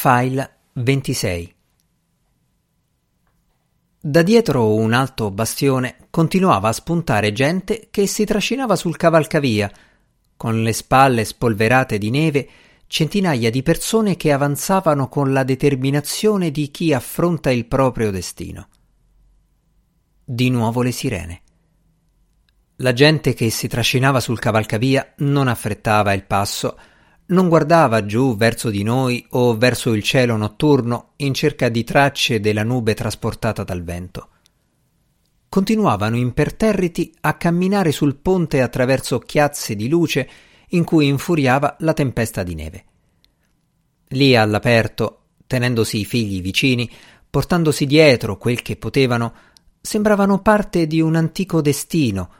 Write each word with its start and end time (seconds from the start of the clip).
File 0.00 0.58
26 0.74 1.54
Da 4.00 4.22
dietro 4.22 4.72
un 4.76 4.92
alto 4.92 5.32
bastione 5.32 6.06
continuava 6.08 6.68
a 6.68 6.72
spuntare 6.72 7.32
gente 7.32 7.88
che 7.90 8.06
si 8.06 8.24
trascinava 8.24 8.76
sul 8.76 8.96
cavalcavia, 8.96 9.68
con 10.36 10.62
le 10.62 10.72
spalle 10.72 11.24
spolverate 11.24 11.98
di 11.98 12.10
neve, 12.10 12.48
centinaia 12.86 13.50
di 13.50 13.60
persone 13.64 14.14
che 14.14 14.30
avanzavano 14.30 15.08
con 15.08 15.32
la 15.32 15.42
determinazione 15.42 16.52
di 16.52 16.70
chi 16.70 16.92
affronta 16.92 17.50
il 17.50 17.66
proprio 17.66 18.12
destino. 18.12 18.68
Di 20.24 20.48
nuovo 20.48 20.82
le 20.82 20.92
sirene. 20.92 21.42
La 22.76 22.92
gente 22.92 23.34
che 23.34 23.50
si 23.50 23.66
trascinava 23.66 24.20
sul 24.20 24.38
cavalcavia 24.38 25.14
non 25.16 25.48
affrettava 25.48 26.12
il 26.12 26.22
passo, 26.22 26.76
non 27.28 27.48
guardava 27.48 28.06
giù 28.06 28.36
verso 28.36 28.70
di 28.70 28.82
noi 28.82 29.24
o 29.30 29.56
verso 29.56 29.92
il 29.92 30.02
cielo 30.02 30.36
notturno 30.36 31.12
in 31.16 31.34
cerca 31.34 31.68
di 31.68 31.84
tracce 31.84 32.40
della 32.40 32.62
nube 32.62 32.94
trasportata 32.94 33.64
dal 33.64 33.82
vento. 33.82 34.28
Continuavano 35.48 36.16
imperterriti 36.16 37.14
a 37.22 37.34
camminare 37.34 37.92
sul 37.92 38.16
ponte 38.16 38.62
attraverso 38.62 39.18
chiazze 39.18 39.74
di 39.74 39.88
luce 39.88 40.28
in 40.68 40.84
cui 40.84 41.06
infuriava 41.06 41.76
la 41.80 41.94
tempesta 41.94 42.42
di 42.42 42.54
neve. 42.54 42.84
Lì 44.08 44.36
all'aperto, 44.36 45.22
tenendosi 45.46 46.00
i 46.00 46.04
figli 46.04 46.40
vicini, 46.40 46.90
portandosi 47.28 47.84
dietro 47.86 48.36
quel 48.38 48.62
che 48.62 48.76
potevano, 48.76 49.34
sembravano 49.80 50.40
parte 50.40 50.86
di 50.86 51.00
un 51.00 51.14
antico 51.14 51.60
destino, 51.60 52.30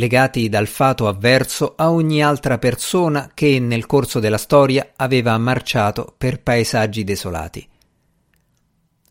legati 0.00 0.48
dal 0.48 0.66
fato 0.66 1.06
avverso 1.06 1.74
a 1.76 1.92
ogni 1.92 2.24
altra 2.24 2.56
persona 2.56 3.30
che 3.34 3.60
nel 3.60 3.84
corso 3.84 4.18
della 4.18 4.38
storia 4.38 4.92
aveva 4.96 5.36
marciato 5.36 6.14
per 6.16 6.42
paesaggi 6.42 7.04
desolati. 7.04 7.68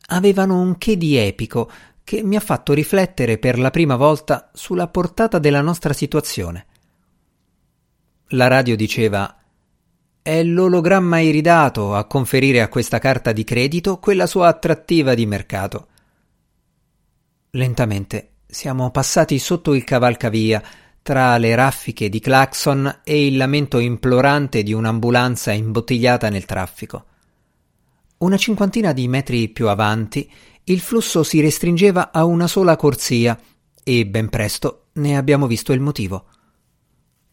Avevano 0.07 0.59
un 0.59 0.79
che 0.79 0.97
di 0.97 1.15
epico 1.15 1.69
che 2.03 2.23
mi 2.23 2.35
ha 2.35 2.39
fatto 2.39 2.73
riflettere 2.73 3.37
per 3.37 3.59
la 3.59 3.69
prima 3.69 3.95
volta 3.95 4.49
sulla 4.51 4.87
portata 4.87 5.37
della 5.37 5.61
nostra 5.61 5.93
situazione. 5.93 6.65
La 8.29 8.47
radio 8.47 8.75
diceva 8.75 9.35
è 10.23 10.43
l'ologramma 10.43 11.19
iridato 11.19 11.93
a 11.93 12.05
conferire 12.05 12.61
a 12.61 12.67
questa 12.67 12.97
carta 12.97 13.31
di 13.31 13.43
credito 13.43 13.99
quella 13.99 14.25
sua 14.25 14.47
attrattiva 14.47 15.13
di 15.13 15.27
mercato. 15.27 15.87
Lentamente 17.51 18.31
siamo 18.51 18.89
passati 18.89 19.37
sotto 19.37 19.75
il 19.75 19.83
cavalcavia, 19.83 20.61
tra 21.03 21.37
le 21.37 21.53
raffiche 21.53 22.09
di 22.09 22.19
clacson 22.19 23.01
e 23.03 23.27
il 23.27 23.37
lamento 23.37 23.77
implorante 23.77 24.63
di 24.63 24.73
un'ambulanza 24.73 25.51
imbottigliata 25.51 26.29
nel 26.29 26.45
traffico. 26.45 27.05
Una 28.17 28.37
cinquantina 28.37 28.91
di 28.91 29.07
metri 29.07 29.49
più 29.49 29.69
avanti 29.69 30.29
il 30.63 30.79
flusso 30.79 31.21
si 31.23 31.41
restringeva 31.41 32.11
a 32.11 32.25
una 32.25 32.47
sola 32.47 32.75
corsia 32.75 33.39
e 33.83 34.05
ben 34.07 34.29
presto 34.29 34.87
ne 34.93 35.15
abbiamo 35.15 35.45
visto 35.45 35.71
il 35.71 35.79
motivo. 35.79 36.25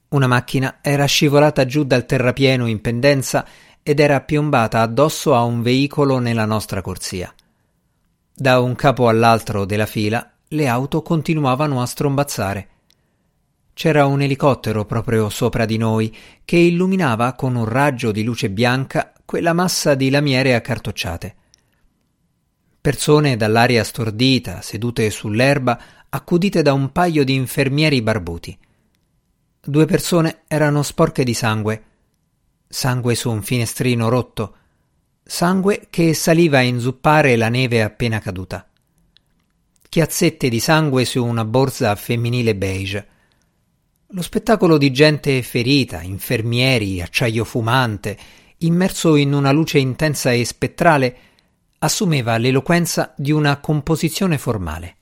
Una 0.09 0.27
macchina 0.27 0.79
era 0.83 1.07
scivolata 1.07 1.65
giù 1.65 1.85
dal 1.85 2.05
terrapieno 2.05 2.67
in 2.67 2.83
pendenza 2.83 3.47
ed 3.83 4.01
era 4.01 4.21
piombata 4.21 4.83
addosso 4.83 5.35
a 5.35 5.43
un 5.45 5.63
veicolo 5.63 6.19
nella 6.19 6.45
nostra 6.45 6.83
corsia. 6.83 7.35
Da 8.35 8.61
un 8.61 8.75
capo 8.75 9.09
all'altro 9.09 9.65
della 9.65 9.87
fila 9.87 10.31
le 10.51 10.69
auto 10.69 11.03
continuavano 11.03 11.83
a 11.83 11.87
strombazzare. 11.87 12.69
C'era 13.73 14.07
un 14.07 14.23
elicottero 14.23 14.85
proprio 14.85 15.29
sopra 15.29 15.65
di 15.65 15.77
noi 15.77 16.15
che 16.45 16.57
illuminava 16.57 17.33
con 17.33 17.57
un 17.57 17.65
raggio 17.65 18.13
di 18.13 18.23
luce 18.23 18.49
bianca 18.49 19.13
quella 19.25 19.53
massa 19.53 19.97
di 19.97 20.09
lamiere 20.09 20.55
accartocciate. 20.55 21.35
Persone 22.81 23.37
dall'aria 23.37 23.83
stordita, 23.83 24.63
sedute 24.63 25.11
sull'erba, 25.11 25.81
accudite 26.09 26.63
da 26.63 26.73
un 26.73 26.93
paio 26.93 27.25
di 27.25 27.35
infermieri 27.35 28.01
barbuti. 28.01 28.57
Due 29.61 29.85
persone 29.85 30.43
erano 30.47 30.85
sporche 30.85 31.25
di 31.25 31.35
sangue. 31.35 31.83
Sangue 32.69 33.17
su 33.17 33.31
un 33.31 33.43
finestrino 33.43 34.09
rotto. 34.09 34.57
Sangue 35.25 35.89
che 35.91 36.15
saliva 36.15 36.59
a 36.59 36.63
inzuppare 36.63 37.35
la 37.35 37.49
neve 37.49 37.83
appena 37.83 38.21
caduta 38.21 38.65
chiazzette 39.97 40.51
di 40.51 40.61
sangue 40.61 41.07
su 41.07 41.25
una 41.25 41.47
borsa 41.47 41.95
femminile 41.95 42.55
beige. 42.55 43.07
Lo 44.09 44.21
spettacolo 44.21 44.77
di 44.77 44.93
gente 44.93 45.41
ferita, 45.41 46.03
infermieri, 46.03 47.01
acciaio 47.01 47.45
fumante, 47.45 48.19
immerso 48.59 49.17
in 49.17 49.33
una 49.33 49.53
luce 49.53 49.79
intensa 49.79 50.33
e 50.33 50.45
spettrale, 50.45 51.17
assumeva 51.79 52.37
l'eloquenza 52.37 53.15
di 53.17 53.33
una 53.33 53.59
composizione 53.59 54.37
formale. 54.37 54.97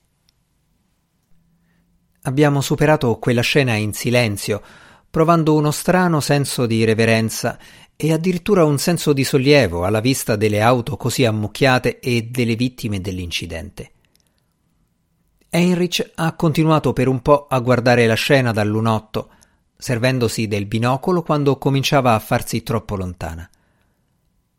Abbiamo 2.21 2.61
superato 2.61 3.19
quella 3.19 3.41
scena 3.41 3.73
in 3.73 3.91
silenzio, 3.91 4.61
provando 5.09 5.55
uno 5.55 5.71
strano 5.71 6.21
senso 6.21 6.65
di 6.65 6.85
reverenza 6.85 7.59
e 7.97 8.13
addirittura 8.13 8.63
un 8.63 8.77
senso 8.77 9.11
di 9.11 9.25
sollievo 9.25 9.83
alla 9.83 9.99
vista 9.99 10.37
delle 10.37 10.61
auto 10.61 10.95
così 10.95 11.25
ammucchiate 11.25 11.99
e 11.99 12.29
delle 12.31 12.55
vittime 12.55 13.01
dell'incidente. 13.01 13.89
Heinrich 15.55 16.11
ha 16.15 16.33
continuato 16.33 16.91
per 16.91 17.07
un 17.07 17.21
po' 17.21 17.47
a 17.47 17.59
guardare 17.59 18.05
la 18.07 18.15
scena 18.15 18.51
dal 18.51 18.67
lunotto, 18.67 19.29
servendosi 19.77 20.49
del 20.49 20.65
binocolo 20.65 21.21
quando 21.23 21.57
cominciava 21.57 22.13
a 22.13 22.19
farsi 22.19 22.61
troppo 22.61 22.97
lontana. 22.97 23.49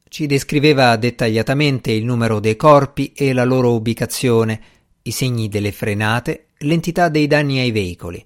Ci 0.08 0.24
descriveva 0.24 0.96
dettagliatamente 0.96 1.90
il 1.92 2.02
numero 2.06 2.40
dei 2.40 2.56
corpi 2.56 3.12
e 3.12 3.34
la 3.34 3.44
loro 3.44 3.74
ubicazione, 3.74 4.60
i 5.02 5.10
segni 5.10 5.48
delle 5.48 5.70
frenate, 5.70 6.46
l'entità 6.60 7.10
dei 7.10 7.26
danni 7.26 7.58
ai 7.58 7.72
veicoli. 7.72 8.24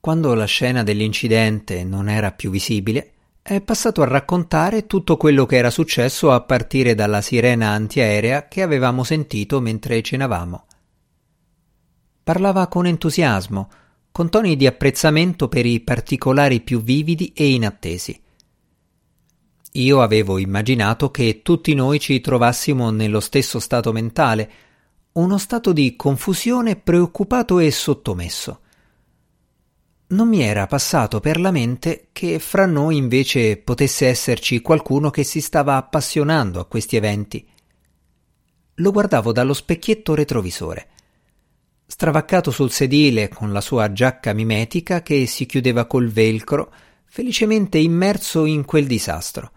Quando 0.00 0.34
la 0.34 0.46
scena 0.46 0.82
dell'incidente 0.82 1.84
non 1.84 2.08
era 2.08 2.32
più 2.32 2.50
visibile, 2.50 3.12
è 3.42 3.60
passato 3.60 4.02
a 4.02 4.08
raccontare 4.08 4.86
tutto 4.86 5.16
quello 5.16 5.46
che 5.46 5.54
era 5.54 5.70
successo 5.70 6.32
a 6.32 6.40
partire 6.40 6.96
dalla 6.96 7.20
sirena 7.20 7.68
antiaerea 7.68 8.48
che 8.48 8.62
avevamo 8.62 9.04
sentito 9.04 9.60
mentre 9.60 10.02
cenavamo. 10.02 10.64
Parlava 12.26 12.66
con 12.66 12.86
entusiasmo, 12.86 13.70
con 14.10 14.28
toni 14.30 14.56
di 14.56 14.66
apprezzamento 14.66 15.46
per 15.46 15.64
i 15.64 15.78
particolari 15.78 16.60
più 16.60 16.82
vividi 16.82 17.32
e 17.32 17.52
inattesi. 17.52 18.20
Io 19.74 20.02
avevo 20.02 20.38
immaginato 20.38 21.12
che 21.12 21.42
tutti 21.44 21.72
noi 21.72 22.00
ci 22.00 22.20
trovassimo 22.20 22.90
nello 22.90 23.20
stesso 23.20 23.60
stato 23.60 23.92
mentale, 23.92 24.50
uno 25.12 25.38
stato 25.38 25.72
di 25.72 25.94
confusione 25.94 26.74
preoccupato 26.74 27.60
e 27.60 27.70
sottomesso. 27.70 28.60
Non 30.08 30.26
mi 30.26 30.42
era 30.42 30.66
passato 30.66 31.20
per 31.20 31.38
la 31.38 31.52
mente 31.52 32.08
che 32.10 32.40
fra 32.40 32.66
noi 32.66 32.96
invece 32.96 33.56
potesse 33.56 34.08
esserci 34.08 34.60
qualcuno 34.62 35.10
che 35.10 35.22
si 35.22 35.40
stava 35.40 35.76
appassionando 35.76 36.58
a 36.58 36.66
questi 36.66 36.96
eventi. 36.96 37.48
Lo 38.74 38.90
guardavo 38.90 39.30
dallo 39.30 39.54
specchietto 39.54 40.16
retrovisore 40.16 40.88
stravaccato 41.86 42.50
sul 42.50 42.70
sedile 42.70 43.28
con 43.28 43.52
la 43.52 43.60
sua 43.60 43.92
giacca 43.92 44.32
mimetica 44.32 45.02
che 45.02 45.26
si 45.26 45.46
chiudeva 45.46 45.86
col 45.86 46.08
velcro, 46.08 46.72
felicemente 47.06 47.78
immerso 47.78 48.44
in 48.44 48.64
quel 48.64 48.86
disastro. 48.86 49.52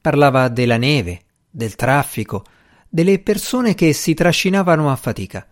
Parlava 0.00 0.48
della 0.48 0.76
neve, 0.76 1.22
del 1.50 1.74
traffico, 1.74 2.44
delle 2.88 3.18
persone 3.18 3.74
che 3.74 3.92
si 3.92 4.14
trascinavano 4.14 4.90
a 4.90 4.96
fatica. 4.96 5.46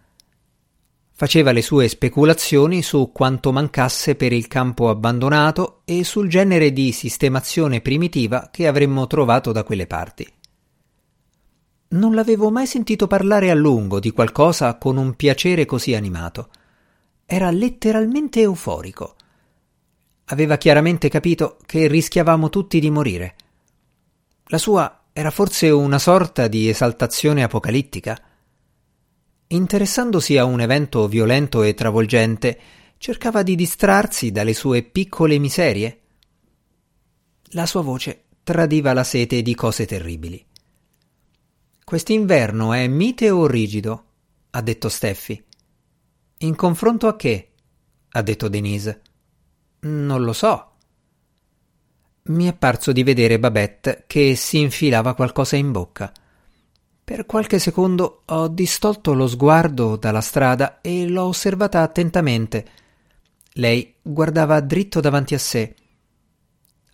Faceva 1.11 1.53
le 1.53 1.63
sue 1.63 1.89
speculazioni 1.89 2.83
su 2.83 3.11
quanto 3.13 3.53
mancasse 3.53 4.15
per 4.15 4.33
il 4.33 4.49
campo 4.49 4.89
abbandonato 4.89 5.83
e 5.85 6.05
sul 6.05 6.29
genere 6.29 6.73
di 6.73 6.93
sistemazione 6.93 7.81
primitiva 7.81 8.49
che 8.51 8.67
avremmo 8.67 9.07
trovato 9.07 9.53
da 9.53 9.63
quelle 9.63 9.87
parti. 9.87 10.27
Non 11.93 12.15
l'avevo 12.15 12.51
mai 12.51 12.67
sentito 12.67 13.07
parlare 13.07 13.51
a 13.51 13.55
lungo 13.55 14.01
di 14.01 14.13
qualcosa 14.13 14.79
con 14.79 14.97
un 14.97 15.15
piacere 15.15 15.67
così 15.67 15.95
animato. 15.95 16.49
Era 17.27 17.51
letteralmente 17.51 18.41
euforico. 18.41 19.17
Aveva 20.27 20.57
chiaramente 20.57 21.11
capito 21.11 21.59
che 21.67 21.89
rischiavamo 21.89 22.49
tutti 22.49 22.81
di 22.81 22.91
morire. 22.91 23.37
La 24.47 24.57
sua 24.57 25.03
era 25.13 25.31
forse 25.31 25.69
una 25.69 25.99
sorta 25.99 26.49
di 26.49 26.67
esaltazione 26.67 27.43
apocalittica. 27.43 28.19
Interessandosi 29.49 30.39
a 30.39 30.45
un 30.45 30.63
evento 30.63 31.07
violento 31.09 31.63
e 31.63 31.75
travolgente, 31.75 32.59
cercava 32.97 33.43
di 33.43 33.55
distrarsi 33.55 34.31
dalle 34.31 34.55
sue 34.55 34.83
piccole 34.83 35.39
miserie. 35.39 36.01
La 37.51 37.67
sua 37.67 37.83
voce 37.83 38.25
tradiva 38.43 38.95
la 38.95 39.05
sete 39.05 39.43
di 39.43 39.55
cose 39.55 39.85
terribili. 39.85 40.43
Quest'inverno 41.93 42.73
è 42.73 42.89
mite 42.89 43.29
o 43.29 43.47
rigido? 43.47 44.05
ha 44.53 44.63
detto 44.63 44.89
Steffi. 44.89 45.45
In 46.39 46.57
confronto 46.57 47.07
a 47.07 47.17
che? 47.17 47.51
ha 48.13 48.23
detto 48.23 48.49
Denise. 48.49 49.03
Non 49.81 50.23
lo 50.23 50.33
so. 50.33 50.71
mi 52.29 52.47
è 52.47 52.55
parso 52.55 52.93
di 52.93 53.03
vedere 53.03 53.39
Babette 53.39 54.05
che 54.07 54.37
si 54.37 54.59
infilava 54.59 55.13
qualcosa 55.13 55.57
in 55.57 55.71
bocca. 55.71 56.11
Per 57.05 57.27
qualche 57.27 57.59
secondo 57.59 58.23
ho 58.25 58.49
distolto 58.49 59.13
lo 59.13 59.29
sguardo 59.29 59.97
dalla 59.97 60.23
strada 60.23 60.81
e 60.81 61.07
l'ho 61.07 61.25
osservata 61.25 61.83
attentamente. 61.83 62.67
Lei 63.53 63.97
guardava 64.01 64.59
dritto 64.61 65.01
davanti 65.01 65.35
a 65.35 65.39
sé. 65.39 65.75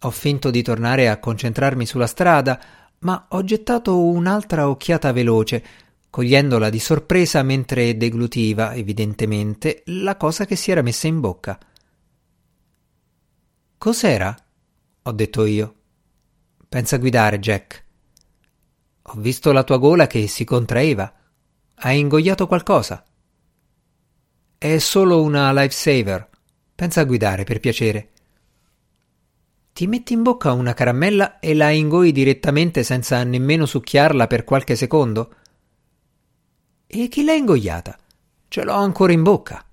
Ho 0.01 0.11
finto 0.11 0.51
di 0.51 0.62
tornare 0.62 1.09
a 1.09 1.21
concentrarmi 1.21 1.87
sulla 1.87 2.09
strada, 2.09 2.88
ma 3.00 3.27
ho 3.31 3.45
gettato 3.45 4.00
un'altra 4.00 4.69
occhiata 4.69 5.12
veloce, 5.12 5.65
cogliendola 6.11 6.71
di 6.71 6.79
sorpresa 6.79 7.43
mentre 7.43 7.97
deglutiva, 7.97 8.75
evidentemente, 8.75 9.83
la 9.87 10.17
cosa 10.17 10.45
che 10.47 10.56
si 10.56 10.71
era 10.71 10.83
messa 10.83 11.06
in 11.06 11.21
bocca. 11.21 11.59
Cos'era? 13.79 14.35
ho 15.03 15.12
detto 15.12 15.45
io. 15.45 15.75
Pensa 16.69 16.97
a 16.97 16.99
guidare, 16.99 17.39
Jack. 17.39 17.85
Ho 19.03 19.15
visto 19.21 19.53
la 19.53 19.65
tua 19.65 19.79
gola 19.79 20.06
che 20.06 20.27
si 20.27 20.44
contraeva. 20.44 21.11
Hai 21.77 21.99
ingoiato 21.99 22.47
qualcosa? 22.47 23.05
È 24.59 24.79
solo 24.79 25.23
una 25.23 25.53
lifesaver. 25.53 26.29
Pensa 26.75 27.01
a 27.01 27.05
guidare, 27.05 27.44
per 27.44 27.61
piacere. 27.61 28.11
Ti 29.79 29.87
metti 29.87 30.13
in 30.13 30.25
bocca 30.25 30.51
una 30.51 30.75
caramella 30.75 31.39
e 31.39 31.55
la 31.55 31.71
ingoi 31.71 32.11
direttamente 32.11 32.83
senza 32.83 33.23
nemmeno 33.23 33.65
succhiarla 33.65 34.27
per 34.27 34.43
qualche 34.43 34.75
secondo? 34.75 35.35
E 36.85 37.07
chi 37.07 37.23
l'ha 37.23 37.35
ingoiata? 37.35 37.97
Ce 38.49 38.65
l'ho 38.65 38.73
ancora 38.73 39.13
in 39.13 39.23
bocca. 39.23 39.65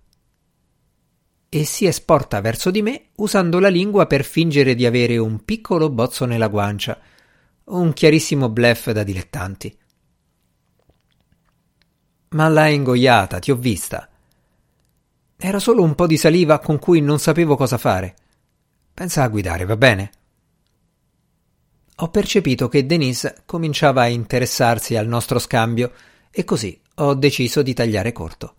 E 1.50 1.66
si 1.66 1.88
esporta 1.88 2.40
verso 2.40 2.70
di 2.70 2.84
me 2.84 3.06
usando 3.16 3.58
la 3.58 3.68
lingua 3.68 4.06
per 4.06 4.24
fingere 4.24 4.76
di 4.76 4.86
avere 4.86 5.18
un 5.18 5.44
piccolo 5.44 5.90
bozzo 5.90 6.26
nella 6.26 6.50
guancia 6.50 7.00
un 7.64 7.92
chiarissimo 7.92 8.48
bluff 8.50 8.92
da 8.92 9.02
dilettanti. 9.02 9.76
Ma 12.30 12.48
l'hai 12.48 12.76
ingoiata, 12.76 13.40
ti 13.40 13.50
ho 13.50 13.56
vista. 13.56 14.08
Era 15.36 15.58
solo 15.58 15.82
un 15.82 15.96
po' 15.96 16.06
di 16.06 16.18
saliva 16.18 16.60
con 16.60 16.78
cui 16.78 17.02
non 17.02 17.18
sapevo 17.18 17.56
cosa 17.56 17.80
fare. 17.80 18.18
Pensa 18.96 19.24
a 19.24 19.28
guidare, 19.28 19.66
va 19.66 19.76
bene? 19.76 20.10
Ho 21.98 22.10
percepito 22.10 22.70
che 22.70 22.86
Denise 22.86 23.44
cominciava 23.46 24.04
a 24.04 24.08
interessarsi 24.08 24.96
al 24.96 25.06
nostro 25.06 25.38
scambio 25.38 25.92
e 26.32 26.46
così 26.46 26.80
ho 26.96 27.14
deciso 27.14 27.62
di 27.62 27.74
tagliare 27.74 28.14
corto. 28.14 28.56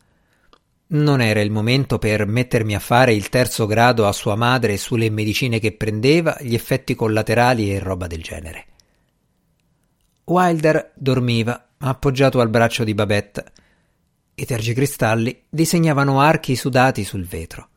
Non 0.89 1.23
era 1.23 1.41
il 1.41 1.51
momento 1.51 1.99
per 1.99 2.27
mettermi 2.27 2.75
a 2.75 2.81
fare 2.81 3.15
il 3.15 3.31
terzo 3.31 3.65
grado 3.65 4.07
a 4.07 4.13
sua 4.13 4.35
madre 4.35 4.77
sulle 4.77 5.09
medicine 5.09 5.59
che 5.59 5.73
prendeva, 5.73 6.37
gli 6.39 6.55
effetti 6.55 6.95
collaterali 6.95 7.73
e 7.73 7.79
roba 7.79 8.07
del 8.07 8.23
genere. 8.23 8.67
Wilder 10.25 10.93
dormiva, 10.95 11.69
appoggiato 11.79 12.41
al 12.41 12.51
braccio 12.51 12.85
di 12.85 12.93
Babette. 12.93 13.53
I 14.35 14.45
tergicristalli 14.45 15.45
disegnavano 15.49 16.21
archi 16.21 16.57
sudati 16.57 17.05
sul 17.05 17.25
vetro. 17.25 17.69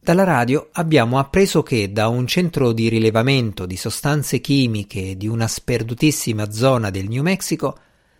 Dalla 0.00 0.24
radio 0.24 0.68
abbiamo 0.72 1.18
appreso 1.18 1.62
che 1.62 1.92
da 1.92 2.08
un 2.08 2.26
centro 2.26 2.72
di 2.72 2.88
rilevamento 2.88 3.66
di 3.66 3.76
sostanze 3.76 4.40
chimiche 4.40 5.16
di 5.16 5.26
una 5.26 5.46
sperdutissima 5.46 6.50
zona 6.50 6.90
del 6.90 7.08
New 7.08 7.22
Mexico 7.22 7.78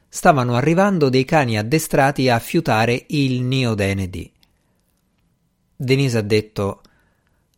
stavano 0.09 0.55
arrivando 0.55 1.09
dei 1.09 1.25
cani 1.25 1.57
addestrati 1.57 2.29
a 2.29 2.39
fiutare 2.39 3.05
il 3.09 3.43
NeoDND. 3.43 4.31
Denise 5.77 6.19
ha 6.19 6.23
detto 6.23 6.83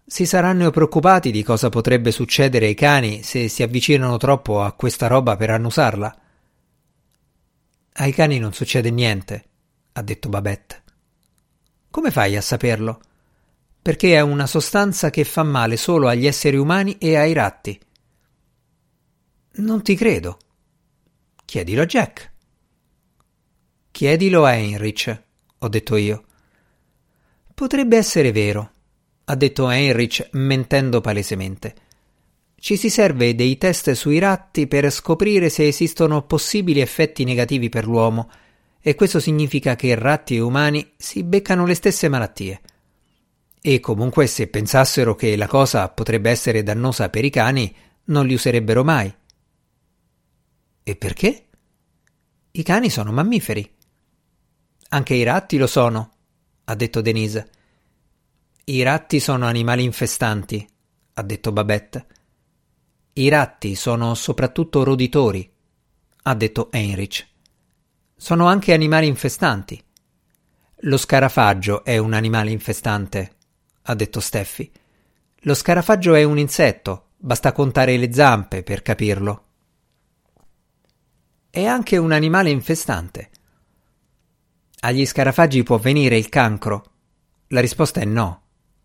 si 0.04 0.26
saranno 0.26 0.70
preoccupati 0.70 1.30
di 1.30 1.42
cosa 1.42 1.68
potrebbe 1.68 2.10
succedere 2.10 2.66
ai 2.66 2.74
cani 2.74 3.22
se 3.22 3.48
si 3.48 3.62
avvicinano 3.62 4.16
troppo 4.16 4.60
a 4.60 4.72
questa 4.72 5.06
roba 5.06 5.36
per 5.36 5.50
annusarla. 5.50 6.20
Ai 7.92 8.12
cani 8.12 8.38
non 8.38 8.52
succede 8.52 8.90
niente, 8.90 9.44
ha 9.92 10.02
detto 10.02 10.28
Babette. 10.28 10.82
Come 11.90 12.10
fai 12.10 12.36
a 12.36 12.40
saperlo? 12.40 13.00
Perché 13.82 14.14
è 14.14 14.20
una 14.20 14.46
sostanza 14.46 15.10
che 15.10 15.24
fa 15.24 15.42
male 15.42 15.76
solo 15.76 16.08
agli 16.08 16.26
esseri 16.26 16.56
umani 16.56 16.98
e 16.98 17.16
ai 17.16 17.32
ratti. 17.32 17.80
Non 19.52 19.82
ti 19.82 19.94
credo. 19.94 20.38
Chiedilo 21.44 21.82
a 21.82 21.86
Jack. 21.86 22.32
Chiedilo 23.90 24.44
a 24.44 24.54
Heinrich, 24.54 25.22
ho 25.58 25.68
detto 25.68 25.96
io. 25.96 26.24
Potrebbe 27.52 27.96
essere 27.96 28.32
vero, 28.32 28.70
ha 29.24 29.34
detto 29.34 29.68
Heinrich 29.68 30.28
mentendo 30.32 31.00
palesemente. 31.00 31.74
Ci 32.54 32.76
si 32.76 32.88
serve 32.88 33.34
dei 33.34 33.58
test 33.58 33.90
sui 33.92 34.18
ratti 34.18 34.66
per 34.66 34.90
scoprire 34.90 35.48
se 35.48 35.66
esistono 35.66 36.22
possibili 36.22 36.80
effetti 36.80 37.24
negativi 37.24 37.68
per 37.68 37.86
l'uomo, 37.86 38.30
e 38.80 38.94
questo 38.94 39.18
significa 39.18 39.76
che 39.76 39.94
ratti 39.94 40.36
e 40.36 40.40
umani 40.40 40.92
si 40.96 41.22
beccano 41.22 41.66
le 41.66 41.74
stesse 41.74 42.08
malattie. 42.08 42.60
E 43.62 43.80
comunque 43.80 44.26
se 44.26 44.48
pensassero 44.48 45.14
che 45.14 45.36
la 45.36 45.46
cosa 45.46 45.88
potrebbe 45.90 46.30
essere 46.30 46.62
dannosa 46.62 47.10
per 47.10 47.24
i 47.24 47.30
cani, 47.30 47.74
non 48.04 48.26
li 48.26 48.34
userebbero 48.34 48.82
mai. 48.84 49.14
E 50.82 50.96
perché? 50.96 51.48
I 52.52 52.62
cani 52.62 52.88
sono 52.88 53.12
mammiferi. 53.12 53.76
Anche 54.88 55.14
i 55.14 55.22
ratti 55.22 55.58
lo 55.58 55.66
sono, 55.66 56.10
ha 56.64 56.74
detto 56.74 57.00
Denise. 57.00 57.50
I 58.64 58.82
ratti 58.82 59.20
sono 59.20 59.46
animali 59.46 59.84
infestanti, 59.84 60.66
ha 61.14 61.22
detto 61.22 61.52
Babette. 61.52 62.06
I 63.12 63.28
ratti 63.28 63.74
sono 63.74 64.14
soprattutto 64.14 64.82
roditori, 64.84 65.48
ha 66.22 66.34
detto 66.34 66.70
Heinrich. 66.72 67.26
Sono 68.16 68.46
anche 68.46 68.72
animali 68.72 69.06
infestanti. 69.06 69.82
Lo 70.84 70.96
scarafaggio 70.96 71.84
è 71.84 71.98
un 71.98 72.14
animale 72.14 72.50
infestante, 72.50 73.36
ha 73.82 73.94
detto 73.94 74.20
Steffi. 74.20 74.70
Lo 75.40 75.54
scarafaggio 75.54 76.14
è 76.14 76.22
un 76.22 76.38
insetto, 76.38 77.10
basta 77.16 77.52
contare 77.52 77.96
le 77.96 78.12
zampe 78.12 78.62
per 78.62 78.82
capirlo. 78.82 79.44
È 81.50 81.64
anche 81.64 81.96
un 81.96 82.12
animale 82.12 82.50
infestante. 82.50 83.30
Agli 84.80 85.04
scarafaggi 85.04 85.62
può 85.62 85.78
venire 85.78 86.16
il 86.16 86.28
cancro? 86.28 86.84
La 87.48 87.60
risposta 87.60 88.00
è 88.00 88.04
no 88.04 88.42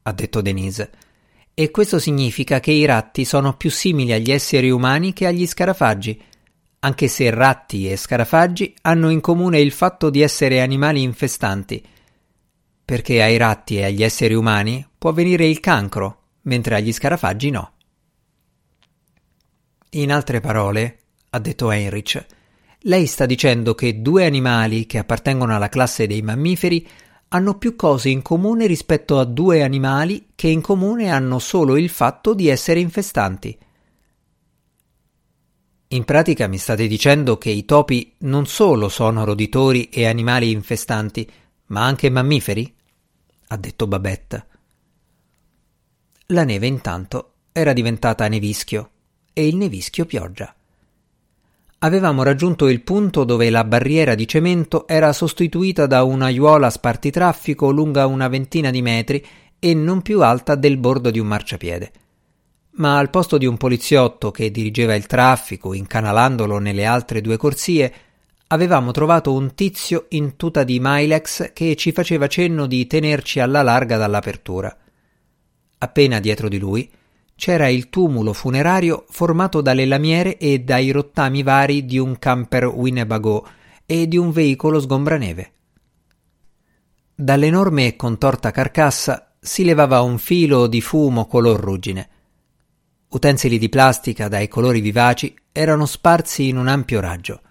ha 0.08 0.12
detto 0.12 0.42
Denise. 0.42 0.92
E 1.54 1.72
questo 1.72 2.00
significa 2.00 2.60
che 2.60 2.72
i 2.72 2.86
ratti 2.86 3.26
sono 3.26 3.56
più 3.56 3.72
simili 3.72 4.12
agli 4.12 4.32
esseri 4.32 4.70
umani 4.70 5.14
che 5.14 5.26
agli 5.26 5.48
scarafaggi, 5.48 6.22
anche 6.80 7.08
se 7.08 7.30
ratti 7.30 7.90
e 7.90 7.96
scarafaggi 7.96 8.75
hanno 8.82 9.10
in 9.10 9.22
comune 9.22 9.60
il 9.60 9.72
fatto 9.72 10.10
di 10.10 10.22
essere 10.22 10.62
animali 10.62 11.02
infestanti, 11.02 11.84
perché 12.86 13.24
ai 13.24 13.38
ratti 13.38 13.77
e 13.77 13.86
agli 13.86 14.04
esseri 14.04 14.36
umani 14.36 14.88
può 14.98 15.12
venire 15.12 15.48
il 15.48 15.60
cancro, 15.60 16.20
mentre 16.44 16.75
agli 16.75 16.94
scarafaggi 16.94 17.50
no. 17.50 17.72
In 19.92 20.12
altre 20.12 20.39
parole, 20.39 21.00
ha 21.32 21.39
detto 21.39 21.72
Heinrich, 21.72 22.25
lei 22.82 23.08
sta 23.08 23.25
dicendo 23.25 23.74
che 23.74 24.01
due 24.01 24.25
animali 24.25 24.86
che 24.86 25.00
appartengono 25.00 25.56
alla 25.56 25.70
classe 25.70 26.06
dei 26.06 26.22
mammiferi 26.22 26.88
hanno 27.30 27.58
più 27.58 27.75
cose 27.75 28.10
in 28.10 28.22
comune 28.22 28.68
rispetto 28.68 29.18
a 29.18 29.25
due 29.25 29.63
animali 29.63 30.27
che 30.36 30.48
in 30.48 30.62
comune 30.62 31.10
hanno 31.10 31.39
solo 31.39 31.77
il 31.77 31.89
fatto 31.89 32.36
di 32.36 32.48
essere 32.48 32.80
infestanti. 32.80 33.58
In 35.89 36.04
pratica 36.04 36.48
mi 36.48 36.58
state 36.58 36.88
dicendo 36.88 37.38
che 37.38 37.50
i 37.50 37.65
topi 37.65 38.13
non 38.20 38.46
solo 38.46 38.89
sono 38.89 39.24
roditori 39.24 39.89
e 39.89 40.06
animali 40.06 40.51
infestanti, 40.51 41.30
ma 41.68 41.86
anche 41.86 42.10
mammiferi? 42.10 42.75
Ha 43.48 43.58
detto 43.58 43.88
Babette. 43.88 44.48
La 46.28 46.44
neve 46.44 46.68
intanto 46.68 47.34
era 47.52 47.74
diventata 47.74 48.28
nevischio 48.28 48.90
e 49.34 49.48
il 49.48 49.56
nevischio 49.56 50.06
pioggia 50.06 50.56
avevamo 51.86 52.24
raggiunto 52.24 52.68
il 52.68 52.82
punto 52.82 53.24
dove 53.24 53.50
la 53.50 53.64
barriera 53.64 54.16
di 54.16 54.28
cemento 54.28 54.88
era 54.88 55.14
sostituita 55.14 55.86
da 55.86 56.04
una 56.04 56.25
aiuola 56.25 56.70
spartitraffico 56.70 57.70
lunga 57.70 58.08
una 58.08 58.28
ventina 58.28 58.72
di 58.72 58.82
metri 58.82 59.24
e 59.60 59.74
non 59.75 60.02
più 60.02 60.22
alta 60.22 60.56
del 60.56 60.78
bordo 60.78 61.12
di 61.12 61.20
un 61.20 61.28
marciapiede. 61.28 61.92
Ma 62.78 62.98
al 62.98 63.10
posto 63.10 63.38
di 63.38 63.46
un 63.46 63.56
poliziotto 63.56 64.32
che 64.32 64.52
dirigeva 64.52 64.96
il 64.96 65.06
traffico 65.06 65.74
incanalandolo 65.74 66.58
nelle 66.58 66.86
altre 66.86 67.22
due 67.22 67.38
corsie, 67.38 67.94
avevamo 68.48 68.92
trovato 68.92 69.34
un 69.34 69.56
tizio 69.56 70.06
in 70.10 70.36
tuta 70.36 70.64
di 70.64 70.80
Milex 70.82 71.54
che 71.54 71.75
ci 71.75 71.92
faceva 71.92 72.28
cenno 72.28 72.68
di 72.68 72.86
tenerci 72.88 73.40
alla 73.40 73.62
larga 73.62 73.98
dall'apertura. 73.98 74.75
Appena 75.78 76.20
dietro 76.20 76.48
di 76.48 76.60
lui 76.60 76.90
c'era 77.36 77.68
il 77.68 77.90
tumulo 77.90 78.34
funerario 78.34 79.06
formato 79.10 79.62
dalle 79.62 79.86
lamiere 79.86 80.38
e 80.38 80.60
dai 80.60 80.92
rottami 80.92 81.44
vari 81.44 81.86
di 81.86 81.98
un 81.98 82.18
camper 82.18 82.68
Winnebago 82.68 83.48
e 83.86 84.08
di 84.08 84.18
un 84.18 84.32
veicolo 84.32 84.80
sgombraneve. 84.80 85.52
Dall'enorme 87.14 87.88
e 87.88 87.96
contorta 87.96 88.52
carcassa 88.52 89.36
si 89.40 89.64
levava 89.64 90.02
un 90.02 90.18
filo 90.18 90.68
di 90.68 90.82
fumo 90.82 91.28
color 91.28 91.60
ruggine. 91.60 92.10
Utensili 93.10 93.58
di 93.58 93.70
plastica 93.70 94.28
dai 94.28 94.48
colori 94.48 94.82
vivaci 94.82 95.34
erano 95.52 95.86
sparsi 95.86 96.48
in 96.48 96.58
un 96.58 96.68
ampio 96.68 97.00
raggio. 97.00 97.42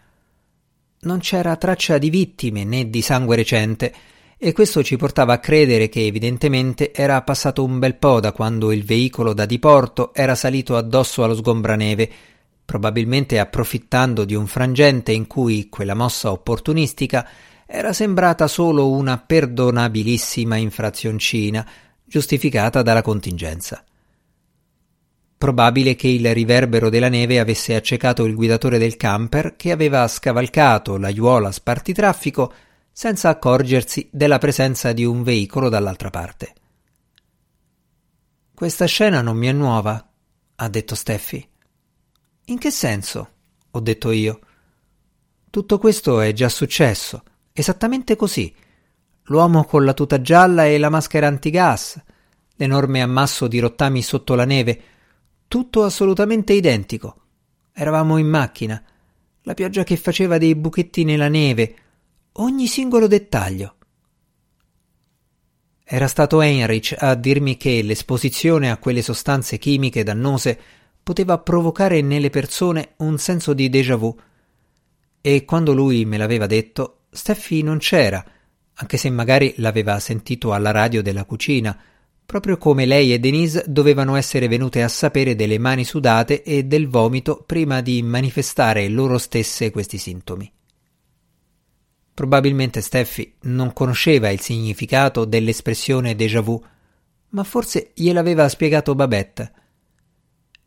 Non 1.04 1.18
c'era 1.18 1.56
traccia 1.56 1.98
di 1.98 2.08
vittime 2.08 2.64
né 2.64 2.88
di 2.88 3.02
sangue 3.02 3.36
recente, 3.36 3.92
e 4.38 4.52
questo 4.52 4.82
ci 4.82 4.96
portava 4.96 5.34
a 5.34 5.38
credere 5.38 5.88
che 5.90 6.06
evidentemente 6.06 6.92
era 6.92 7.20
passato 7.22 7.62
un 7.62 7.78
bel 7.78 7.96
po' 7.96 8.20
da 8.20 8.32
quando 8.32 8.72
il 8.72 8.84
veicolo 8.84 9.34
da 9.34 9.44
diporto 9.44 10.14
era 10.14 10.34
salito 10.34 10.76
addosso 10.76 11.22
allo 11.22 11.34
sgombraneve, 11.34 12.10
probabilmente 12.64 13.38
approfittando 13.38 14.24
di 14.24 14.34
un 14.34 14.46
frangente 14.46 15.12
in 15.12 15.26
cui 15.26 15.68
quella 15.68 15.94
mossa 15.94 16.30
opportunistica 16.32 17.28
era 17.66 17.92
sembrata 17.92 18.46
solo 18.46 18.90
una 18.90 19.18
perdonabilissima 19.18 20.56
infrazioncina, 20.56 21.66
giustificata 22.04 22.80
dalla 22.80 23.02
contingenza. 23.02 23.84
Probabile 25.44 25.94
che 25.94 26.08
il 26.08 26.32
riverbero 26.32 26.88
della 26.88 27.10
neve 27.10 27.38
avesse 27.38 27.74
accecato 27.74 28.24
il 28.24 28.34
guidatore 28.34 28.78
del 28.78 28.96
camper 28.96 29.56
che 29.56 29.72
aveva 29.72 30.08
scavalcato 30.08 30.96
l'aiuola 30.96 31.52
spartitraffico 31.52 32.50
senza 32.90 33.28
accorgersi 33.28 34.08
della 34.10 34.38
presenza 34.38 34.94
di 34.94 35.04
un 35.04 35.22
veicolo 35.22 35.68
dall'altra 35.68 36.08
parte. 36.08 36.54
Questa 38.54 38.86
scena 38.86 39.20
non 39.20 39.36
mi 39.36 39.48
è 39.48 39.52
nuova, 39.52 40.08
ha 40.54 40.68
detto 40.70 40.94
Steffi. 40.94 41.46
In 42.46 42.56
che 42.56 42.70
senso? 42.70 43.28
ho 43.70 43.80
detto 43.80 44.12
io. 44.12 44.40
Tutto 45.50 45.76
questo 45.76 46.22
è 46.22 46.32
già 46.32 46.48
successo, 46.48 47.22
esattamente 47.52 48.16
così. 48.16 48.50
L'uomo 49.24 49.64
con 49.64 49.84
la 49.84 49.92
tuta 49.92 50.22
gialla 50.22 50.64
e 50.64 50.78
la 50.78 50.88
maschera 50.88 51.26
antigas, 51.26 52.02
l'enorme 52.56 53.02
ammasso 53.02 53.46
di 53.46 53.58
rottami 53.58 54.00
sotto 54.00 54.34
la 54.34 54.46
neve, 54.46 54.84
tutto 55.48 55.84
assolutamente 55.84 56.52
identico. 56.52 57.22
Eravamo 57.72 58.18
in 58.18 58.28
macchina, 58.28 58.82
la 59.42 59.54
pioggia 59.54 59.84
che 59.84 59.96
faceva 59.96 60.38
dei 60.38 60.54
buchetti 60.54 61.04
nella 61.04 61.28
neve, 61.28 61.76
ogni 62.32 62.66
singolo 62.66 63.06
dettaglio. 63.06 63.76
Era 65.84 66.08
stato 66.08 66.40
Heinrich 66.40 66.96
a 66.98 67.14
dirmi 67.14 67.58
che 67.58 67.82
l'esposizione 67.82 68.70
a 68.70 68.78
quelle 68.78 69.02
sostanze 69.02 69.58
chimiche 69.58 70.02
dannose 70.02 70.58
poteva 71.02 71.38
provocare 71.38 72.00
nelle 72.00 72.30
persone 72.30 72.94
un 72.98 73.18
senso 73.18 73.52
di 73.52 73.68
déjà 73.68 73.96
vu. 73.96 74.16
E 75.20 75.44
quando 75.44 75.74
lui 75.74 76.06
me 76.06 76.16
l'aveva 76.16 76.46
detto, 76.46 77.00
Steffi 77.10 77.62
non 77.62 77.78
c'era, 77.78 78.24
anche 78.72 78.96
se 78.96 79.10
magari 79.10 79.54
l'aveva 79.58 80.00
sentito 80.00 80.54
alla 80.54 80.70
radio 80.70 81.02
della 81.02 81.24
cucina, 81.24 81.78
proprio 82.26 82.56
come 82.56 82.86
lei 82.86 83.12
e 83.12 83.18
Denise 83.18 83.64
dovevano 83.66 84.16
essere 84.16 84.48
venute 84.48 84.82
a 84.82 84.88
sapere 84.88 85.34
delle 85.34 85.58
mani 85.58 85.84
sudate 85.84 86.42
e 86.42 86.64
del 86.64 86.88
vomito 86.88 87.42
prima 87.46 87.80
di 87.80 88.02
manifestare 88.02 88.88
loro 88.88 89.18
stesse 89.18 89.70
questi 89.70 89.98
sintomi. 89.98 90.50
Probabilmente 92.14 92.80
Steffi 92.80 93.34
non 93.42 93.72
conosceva 93.72 94.30
il 94.30 94.40
significato 94.40 95.24
dell'espressione 95.24 96.14
déjà 96.14 96.40
vu, 96.40 96.62
ma 97.30 97.42
forse 97.42 97.90
gliel'aveva 97.94 98.48
spiegato 98.48 98.94
Babette. 98.94 99.52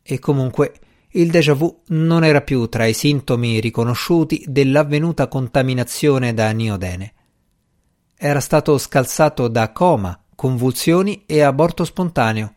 E 0.02 0.18
comunque 0.18 0.74
il 1.12 1.30
déjà 1.30 1.54
vu 1.54 1.82
non 1.88 2.22
era 2.22 2.42
più 2.42 2.66
tra 2.66 2.84
i 2.84 2.92
sintomi 2.92 3.60
riconosciuti 3.60 4.44
dell'avvenuta 4.46 5.26
contaminazione 5.26 6.34
da 6.34 6.50
niodene. 6.50 7.14
Era 8.14 8.40
stato 8.40 8.76
scalzato 8.76 9.48
da 9.48 9.72
coma, 9.72 10.22
convulsioni 10.38 11.24
e 11.26 11.40
aborto 11.40 11.84
spontaneo. 11.84 12.54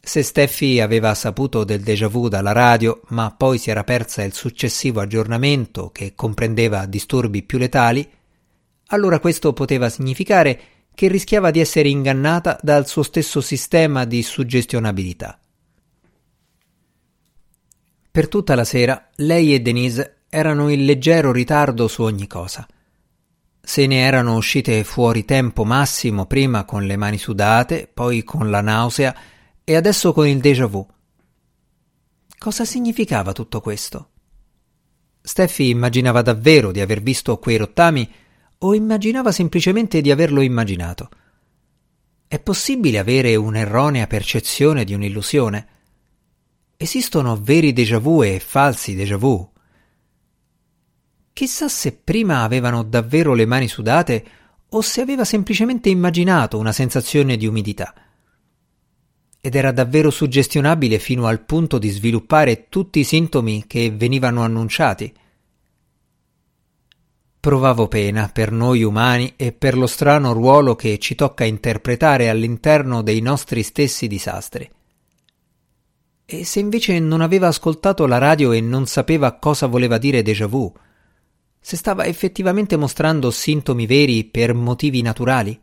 Se 0.00 0.22
Steffi 0.22 0.80
aveva 0.80 1.12
saputo 1.14 1.64
del 1.64 1.82
déjà 1.82 2.08
vu 2.08 2.28
dalla 2.28 2.52
radio, 2.52 3.02
ma 3.08 3.30
poi 3.36 3.58
si 3.58 3.68
era 3.68 3.84
persa 3.84 4.22
il 4.22 4.32
successivo 4.32 5.02
aggiornamento 5.02 5.90
che 5.90 6.14
comprendeva 6.14 6.86
disturbi 6.86 7.42
più 7.42 7.58
letali, 7.58 8.08
allora 8.86 9.20
questo 9.20 9.52
poteva 9.52 9.90
significare 9.90 10.60
che 10.94 11.08
rischiava 11.08 11.50
di 11.50 11.60
essere 11.60 11.90
ingannata 11.90 12.58
dal 12.62 12.86
suo 12.86 13.02
stesso 13.02 13.42
sistema 13.42 14.06
di 14.06 14.22
suggestionabilità. 14.22 15.38
Per 18.10 18.28
tutta 18.28 18.54
la 18.54 18.64
sera 18.64 19.10
lei 19.16 19.52
e 19.52 19.60
Denise 19.60 20.22
erano 20.30 20.70
in 20.70 20.86
leggero 20.86 21.32
ritardo 21.32 21.86
su 21.86 22.00
ogni 22.00 22.26
cosa. 22.26 22.66
Se 23.68 23.84
ne 23.88 23.98
erano 23.98 24.36
uscite 24.36 24.84
fuori 24.84 25.24
tempo 25.24 25.64
massimo 25.64 26.26
prima 26.26 26.64
con 26.64 26.86
le 26.86 26.96
mani 26.96 27.18
sudate, 27.18 27.90
poi 27.92 28.22
con 28.22 28.48
la 28.48 28.60
nausea 28.60 29.12
e 29.64 29.74
adesso 29.74 30.12
con 30.12 30.28
il 30.28 30.38
déjà 30.38 30.66
vu. 30.66 30.86
Cosa 32.38 32.64
significava 32.64 33.32
tutto 33.32 33.60
questo? 33.60 34.10
Steffi 35.20 35.68
immaginava 35.70 36.22
davvero 36.22 36.70
di 36.70 36.80
aver 36.80 37.02
visto 37.02 37.36
quei 37.38 37.56
rottami 37.56 38.08
o 38.58 38.72
immaginava 38.72 39.32
semplicemente 39.32 40.00
di 40.00 40.12
averlo 40.12 40.42
immaginato? 40.42 41.08
È 42.28 42.38
possibile 42.38 43.00
avere 43.00 43.34
un'erronea 43.34 44.06
percezione 44.06 44.84
di 44.84 44.94
un'illusione? 44.94 45.66
Esistono 46.76 47.36
veri 47.42 47.72
déjà 47.72 47.98
vu 47.98 48.22
e 48.22 48.38
falsi 48.38 48.94
déjà 48.94 49.16
vu? 49.16 49.54
Chissà 51.36 51.68
se 51.68 51.92
prima 51.92 52.44
avevano 52.44 52.82
davvero 52.82 53.34
le 53.34 53.44
mani 53.44 53.68
sudate 53.68 54.24
o 54.70 54.80
se 54.80 55.02
aveva 55.02 55.22
semplicemente 55.22 55.90
immaginato 55.90 56.56
una 56.56 56.72
sensazione 56.72 57.36
di 57.36 57.46
umidità 57.46 57.92
ed 59.38 59.54
era 59.54 59.70
davvero 59.70 60.08
suggestionabile 60.08 60.98
fino 60.98 61.26
al 61.26 61.44
punto 61.44 61.76
di 61.76 61.90
sviluppare 61.90 62.70
tutti 62.70 63.00
i 63.00 63.04
sintomi 63.04 63.66
che 63.66 63.90
venivano 63.90 64.44
annunciati. 64.44 65.12
Provavo 67.38 67.86
pena 67.86 68.30
per 68.32 68.50
noi 68.50 68.82
umani 68.82 69.34
e 69.36 69.52
per 69.52 69.76
lo 69.76 69.86
strano 69.86 70.32
ruolo 70.32 70.74
che 70.74 70.98
ci 70.98 71.14
tocca 71.14 71.44
interpretare 71.44 72.30
all'interno 72.30 73.02
dei 73.02 73.20
nostri 73.20 73.62
stessi 73.62 74.06
disastri. 74.06 74.70
E 76.24 76.44
se 76.46 76.60
invece 76.60 76.98
non 76.98 77.20
aveva 77.20 77.48
ascoltato 77.48 78.06
la 78.06 78.16
radio 78.16 78.52
e 78.52 78.62
non 78.62 78.86
sapeva 78.86 79.32
cosa 79.32 79.66
voleva 79.66 79.98
dire 79.98 80.22
déjà 80.22 80.46
vu? 80.46 80.72
Se 81.66 81.76
stava 81.76 82.04
effettivamente 82.04 82.76
mostrando 82.76 83.32
sintomi 83.32 83.86
veri 83.86 84.22
per 84.22 84.54
motivi 84.54 85.02
naturali? 85.02 85.60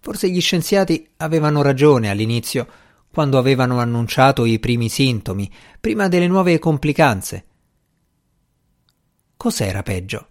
Forse 0.00 0.30
gli 0.30 0.40
scienziati 0.40 1.10
avevano 1.18 1.60
ragione 1.60 2.08
all'inizio, 2.08 2.66
quando 3.12 3.36
avevano 3.36 3.80
annunciato 3.80 4.46
i 4.46 4.58
primi 4.58 4.88
sintomi, 4.88 5.52
prima 5.78 6.08
delle 6.08 6.26
nuove 6.26 6.58
complicanze. 6.58 7.44
Cos'era 9.36 9.82
peggio? 9.82 10.28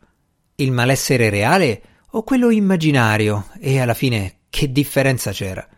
Il 0.55 0.71
malessere 0.71 1.29
reale 1.29 1.83
o 2.09 2.23
quello 2.23 2.49
immaginario? 2.49 3.45
E 3.59 3.79
alla 3.79 3.93
fine 3.93 4.39
che 4.49 4.71
differenza 4.71 5.31
c'era? 5.31 5.69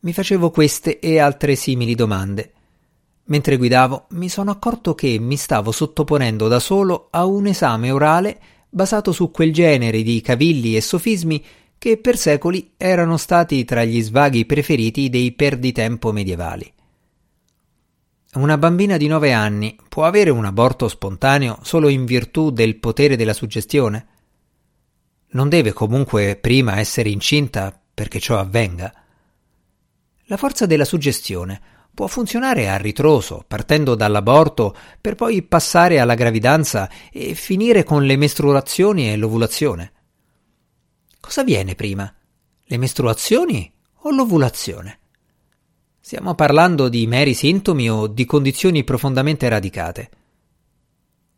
Mi 0.00 0.12
facevo 0.12 0.50
queste 0.50 0.98
e 0.98 1.20
altre 1.20 1.54
simili 1.54 1.94
domande. 1.94 2.54
Mentre 3.28 3.56
guidavo 3.56 4.06
mi 4.10 4.28
sono 4.28 4.50
accorto 4.50 4.94
che 4.94 5.18
mi 5.18 5.36
stavo 5.36 5.70
sottoponendo 5.70 6.48
da 6.48 6.58
solo 6.58 7.08
a 7.10 7.26
un 7.26 7.46
esame 7.46 7.90
orale 7.90 8.40
basato 8.70 9.12
su 9.12 9.30
quel 9.30 9.52
genere 9.52 10.02
di 10.02 10.20
cavilli 10.20 10.76
e 10.76 10.80
sofismi 10.80 11.44
che 11.76 11.98
per 11.98 12.16
secoli 12.16 12.72
erano 12.76 13.16
stati 13.16 13.64
tra 13.64 13.84
gli 13.84 14.00
svaghi 14.02 14.46
preferiti 14.46 15.10
dei 15.10 15.32
perditempo 15.32 16.10
medievali. 16.10 16.72
Una 18.34 18.58
bambina 18.58 18.96
di 18.96 19.06
nove 19.06 19.32
anni 19.32 19.76
può 19.88 20.04
avere 20.04 20.30
un 20.30 20.44
aborto 20.44 20.88
spontaneo 20.88 21.58
solo 21.62 21.88
in 21.88 22.04
virtù 22.04 22.50
del 22.50 22.76
potere 22.76 23.16
della 23.16 23.32
suggestione? 23.32 24.06
Non 25.30 25.48
deve 25.48 25.72
comunque 25.72 26.36
prima 26.36 26.78
essere 26.78 27.10
incinta 27.10 27.78
perché 27.94 28.20
ciò 28.20 28.38
avvenga. 28.38 28.92
La 30.24 30.36
forza 30.36 30.66
della 30.66 30.84
suggestione 30.84 31.60
può 31.98 32.06
funzionare 32.06 32.68
a 32.68 32.76
ritroso, 32.76 33.42
partendo 33.44 33.96
dall'aborto 33.96 34.72
per 35.00 35.16
poi 35.16 35.42
passare 35.42 35.98
alla 35.98 36.14
gravidanza 36.14 36.88
e 37.10 37.34
finire 37.34 37.82
con 37.82 38.04
le 38.04 38.16
mestruazioni 38.16 39.10
e 39.10 39.16
l'ovulazione. 39.16 39.92
Cosa 41.18 41.42
viene 41.42 41.74
prima? 41.74 42.14
Le 42.62 42.76
mestruazioni 42.76 43.68
o 44.02 44.12
l'ovulazione? 44.12 45.00
Stiamo 45.98 46.36
parlando 46.36 46.88
di 46.88 47.04
meri 47.08 47.34
sintomi 47.34 47.90
o 47.90 48.06
di 48.06 48.24
condizioni 48.26 48.84
profondamente 48.84 49.48
radicate? 49.48 50.10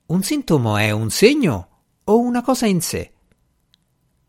Un 0.09 0.23
sintomo 0.23 0.77
è 0.77 0.91
un 0.91 1.09
segno 1.09 1.69
o 2.05 2.19
una 2.19 2.43
cosa 2.43 2.67
in 2.67 2.83
sé? 2.83 3.13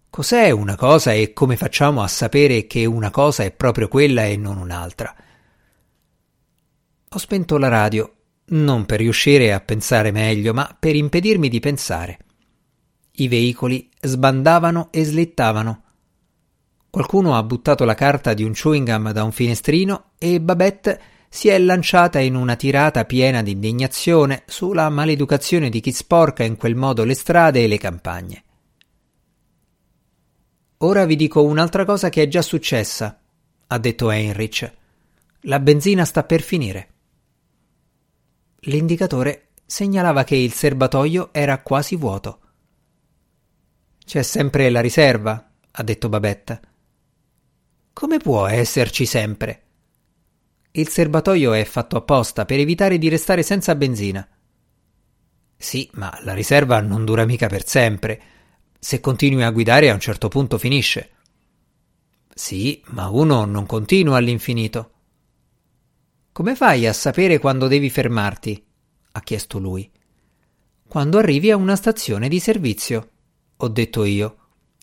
Cos'è 0.10 0.50
una 0.52 0.78
cosa 0.78 1.12
e 1.12 1.34
come 1.34 1.58
facciamo 1.58 2.02
a 2.02 2.08
sapere 2.08 2.68
che 2.68 2.86
una 2.86 3.12
cosa 3.12 3.44
è 3.44 3.52
proprio 3.52 3.90
quella 3.90 4.24
e 4.24 4.38
non 4.38 4.56
un'altra? 4.56 5.14
Ho 7.14 7.18
spento 7.18 7.58
la 7.58 7.68
radio, 7.68 8.10
non 8.52 8.86
per 8.86 9.00
riuscire 9.00 9.52
a 9.52 9.60
pensare 9.60 10.12
meglio, 10.12 10.54
ma 10.54 10.74
per 10.80 10.96
impedirmi 10.96 11.50
di 11.50 11.60
pensare. 11.60 12.20
I 13.16 13.28
veicoli 13.28 13.90
sbandavano 14.00 14.88
e 14.92 15.04
slittavano. 15.04 15.84
Qualcuno 16.90 17.36
ha 17.36 17.44
buttato 17.44 17.84
la 17.84 17.96
carta 17.96 18.34
di 18.34 18.44
un 18.44 18.54
chewing 18.54 18.90
gum 18.90 19.12
da 19.12 19.26
un 19.26 19.34
finestrino 19.34 20.12
e 20.18 20.40
Babette 20.40 21.02
si 21.28 21.50
è 21.50 21.60
lanciata 21.60 22.20
in 22.20 22.36
una 22.36 22.56
tirata 22.56 23.04
piena 23.04 23.42
di 23.42 23.52
indignazione 23.52 24.44
sulla 24.46 24.88
maleducazione 24.88 25.70
di 25.70 25.82
chi 25.82 25.92
sporca 25.92 26.46
in 26.46 26.56
quel 26.56 26.76
modo 26.76 27.04
le 27.04 27.14
strade 27.14 27.62
e 27.62 27.68
le 27.68 27.78
campagne. 27.78 28.44
Ora 30.78 31.04
vi 31.04 31.18
dico 31.18 31.44
un'altra 31.44 31.84
cosa 31.84 32.08
che 32.08 32.24
è 32.24 32.28
già 32.30 32.42
successa, 32.42 33.20
ha 33.68 33.78
detto 33.78 34.10
Heinrich. 34.10 34.72
La 35.42 35.60
benzina 35.60 36.06
sta 36.06 36.24
per 36.24 36.42
finire. 36.42 36.91
L'indicatore 38.66 39.54
segnalava 39.66 40.24
che 40.24 40.36
il 40.36 40.54
serbatoio 40.54 41.30
era 41.34 41.64
quasi 41.64 41.96
vuoto. 41.96 42.40
C'è 44.06 44.22
sempre 44.22 44.70
la 44.70 44.82
riserva, 44.82 45.52
ha 45.72 45.82
detto 45.82 46.10
Babetta. 46.10 46.60
Come 47.92 48.20
può 48.20 48.46
esserci 48.46 49.08
sempre? 49.08 49.64
Il 50.74 50.88
serbatoio 50.90 51.54
è 51.54 51.64
fatto 51.64 51.98
apposta 51.98 52.46
per 52.46 52.60
evitare 52.60 53.00
di 53.00 53.10
restare 53.10 53.42
senza 53.42 53.74
benzina. 53.74 54.28
Sì, 55.58 55.90
ma 55.94 56.16
la 56.22 56.36
riserva 56.36 56.82
non 56.82 57.04
dura 57.04 57.26
mica 57.26 57.48
per 57.48 57.66
sempre. 57.66 58.22
Se 58.78 59.00
continui 59.00 59.42
a 59.42 59.50
guidare 59.50 59.90
a 59.90 59.96
un 59.96 60.00
certo 60.00 60.28
punto 60.28 60.60
finisce. 60.60 61.10
Sì, 62.32 62.80
ma 62.90 63.10
uno 63.10 63.44
non 63.46 63.66
continua 63.66 64.18
all'infinito. 64.18 64.91
Come 66.42 66.56
fai 66.56 66.88
a 66.88 66.94
sapere 66.94 67.38
quando 67.38 67.68
devi 67.68 67.92
fermarti? 67.92 68.66
ha 69.12 69.22
chiesto 69.22 69.60
lui. 69.60 69.88
Quando 70.88 71.20
arrivi 71.20 71.52
a 71.52 71.56
una 71.56 71.76
stazione 71.76 72.28
di 72.30 72.40
servizio, 72.40 73.10
ho 73.58 73.68
detto 73.68 74.04
io. 74.06 74.38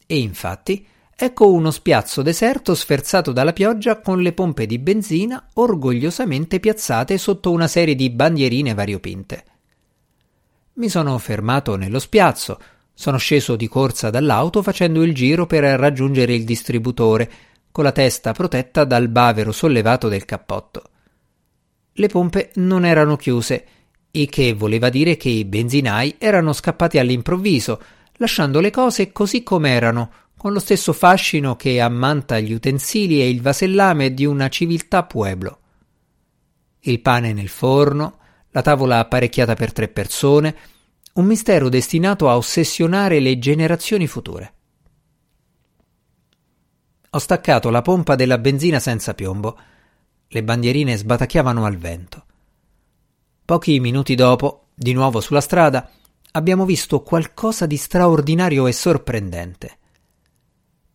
E 0.07 0.21
infatti, 0.21 0.87
ecco 1.17 1.51
uno 1.51 1.73
spiazzo 1.73 2.23
deserto 2.23 2.77
sferzato 2.77 3.33
dalla 3.33 3.53
pioggia 3.53 4.01
con 4.01 4.23
le 4.23 4.35
pompe 4.35 4.67
di 4.67 4.79
benzina 4.79 5.49
orgogliosamente 5.55 6.61
piazzate 6.61 7.19
sotto 7.19 7.51
una 7.51 7.67
serie 7.67 7.97
di 7.97 8.09
bandierine 8.09 8.73
variopinte. 8.73 9.45
Mi 10.75 10.89
sono 10.89 11.19
fermato 11.19 11.75
nello 11.75 11.99
spiazzo, 11.99 12.61
sono 12.95 13.17
sceso 13.17 13.57
di 13.57 13.67
corsa 13.67 14.11
dall'auto 14.11 14.63
facendo 14.63 15.03
il 15.03 15.13
giro 15.13 15.47
per 15.47 15.65
raggiungere 15.65 16.37
il 16.37 16.45
distributore, 16.45 17.29
con 17.73 17.83
la 17.83 17.91
testa 17.91 18.31
protetta 18.31 18.85
dal 18.85 19.09
bavero 19.09 19.51
sollevato 19.51 20.07
del 20.07 20.25
cappotto. 20.25 20.91
Le 21.99 22.07
pompe 22.07 22.53
non 22.55 22.85
erano 22.85 23.17
chiuse, 23.17 23.67
il 24.13 24.29
che 24.29 24.53
voleva 24.53 24.89
dire 24.89 25.17
che 25.17 25.31
i 25.31 25.45
benzinai 25.45 26.15
erano 26.19 26.53
scappati 26.53 26.97
all'improvviso, 26.97 27.83
lasciando 28.19 28.61
le 28.61 28.71
cose 28.71 29.11
così 29.11 29.43
come 29.43 29.71
erano, 29.71 30.13
con 30.37 30.53
lo 30.53 30.61
stesso 30.61 30.93
fascino 30.93 31.57
che 31.57 31.81
ammanta 31.81 32.39
gli 32.39 32.53
utensili 32.53 33.21
e 33.21 33.29
il 33.29 33.43
vasellame 33.43 34.15
di 34.15 34.25
una 34.25 34.49
civiltà 34.49 35.03
pueblo. 35.03 35.59
Il 36.83 37.01
pane 37.01 37.33
nel 37.33 37.49
forno, 37.49 38.19
la 38.51 38.63
tavola 38.63 39.01
apparecchiata 39.01 39.55
per 39.55 39.73
tre 39.73 39.89
persone, 39.89 40.57
un 41.15 41.27
mistero 41.27 41.69
destinato 41.69 42.29
a 42.29 42.37
ossessionare 42.37 43.19
le 43.19 43.41
generazioni 43.41 44.07
future. 44.07 44.53
Ho 47.11 47.19
staccato 47.19 47.71
la 47.71 47.83
pompa 47.83 48.15
della 48.15 48.39
benzina 48.39 48.79
senza 48.79 49.15
piombo 49.15 49.59
le 50.29 50.43
bandierine 50.43 50.97
sbatacchiavano 50.97 51.65
al 51.65 51.77
vento. 51.77 52.25
Pochi 53.45 53.81
minuti 53.81 54.15
dopo, 54.15 54.67
di 54.75 54.93
nuovo 54.93 55.21
sulla 55.21 55.41
strada, 55.41 55.91
abbiamo 56.33 56.67
visto 56.67 57.03
qualcosa 57.03 57.67
di 57.67 57.77
straordinario 57.77 58.67
e 58.67 58.73
sorprendente. 58.73 59.79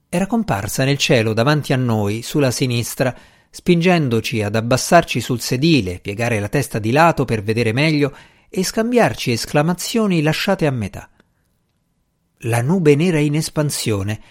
Era 0.07 0.27
comparsa 0.27 0.83
nel 0.83 0.97
cielo 0.97 1.33
davanti 1.33 1.73
a 1.73 1.77
noi, 1.77 2.21
sulla 2.21 2.51
sinistra, 2.51 3.15
spingendoci 3.49 4.43
ad 4.43 4.55
abbassarci 4.55 5.19
sul 5.19 5.41
sedile, 5.41 5.99
piegare 5.99 6.39
la 6.39 6.49
testa 6.49 6.77
di 6.77 6.91
lato 6.91 7.25
per 7.25 7.41
vedere 7.41 7.73
meglio 7.73 8.15
e 8.47 8.63
scambiarci 8.63 9.31
esclamazioni 9.31 10.21
lasciate 10.21 10.67
a 10.67 10.71
metà. 10.71 11.09
La 12.45 12.61
nube 12.61 12.93
nera 12.95 13.17
in 13.17 13.35
espansione, 13.35 14.21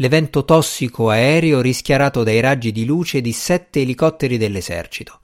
l'evento 0.00 0.44
tossico 0.44 1.10
aereo 1.10 1.60
rischiarato 1.60 2.22
dai 2.22 2.40
raggi 2.40 2.72
di 2.72 2.84
luce 2.84 3.20
di 3.20 3.32
sette 3.32 3.80
elicotteri 3.80 4.36
dell'esercito. 4.36 5.20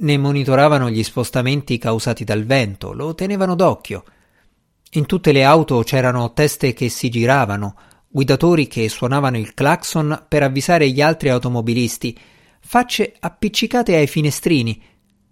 Ne 0.00 0.16
monitoravano 0.16 0.88
gli 0.90 1.02
spostamenti 1.02 1.76
causati 1.76 2.22
dal 2.22 2.44
vento, 2.44 2.92
lo 2.92 3.14
tenevano 3.14 3.56
d'occhio. 3.56 4.04
In 4.92 5.06
tutte 5.06 5.32
le 5.32 5.42
auto 5.42 5.82
c'erano 5.82 6.32
teste 6.32 6.72
che 6.72 6.88
si 6.88 7.08
giravano, 7.08 7.74
guidatori 8.08 8.68
che 8.68 8.88
suonavano 8.88 9.38
il 9.38 9.54
clacson 9.54 10.26
per 10.28 10.44
avvisare 10.44 10.88
gli 10.90 11.00
altri 11.00 11.28
automobilisti, 11.28 12.16
facce 12.60 13.12
appiccicate 13.18 13.96
ai 13.96 14.06
finestrini, 14.06 14.80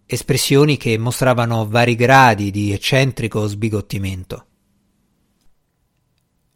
espressioni 0.05 0.77
che 0.77 0.99
mostravano 0.99 1.67
vari 1.69 1.95
gradi 1.95 2.51
di 2.51 2.73
eccentrico 2.73 3.47
sbigottimento. 3.47 4.47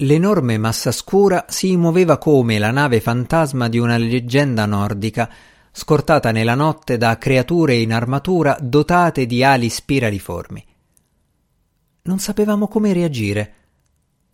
L'enorme 0.03 0.57
massa 0.57 0.93
scura 0.93 1.45
si 1.49 1.77
muoveva 1.77 2.17
come 2.17 2.59
la 2.59 2.71
nave 2.71 3.03
fantasma 3.03 3.69
di 3.69 3.79
una 3.79 3.99
leggenda 3.99 4.65
nordica, 4.65 5.31
scortata 5.73 6.31
nella 6.31 6.55
notte 6.55 6.97
da 6.97 7.19
creature 7.19 7.77
in 7.77 7.93
armatura 7.93 8.57
dotate 8.63 9.27
di 9.27 9.45
ali 9.45 9.69
spiraliformi. 9.69 10.65
Non 12.03 12.19
sapevamo 12.19 12.67
come 12.67 12.95
reagire. 12.95 13.55